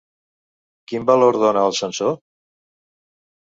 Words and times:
Quin 0.91 1.05
valor 1.09 1.37
dóna 1.43 1.67
el 1.67 1.77
sensor? 1.81 2.17